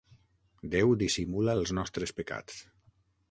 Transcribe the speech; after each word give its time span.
Déu 0.75 0.95
dissimula 1.01 1.55
els 1.61 1.75
nostres 1.79 2.17
pecats. 2.21 2.57